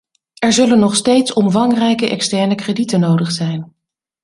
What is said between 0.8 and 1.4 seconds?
steeds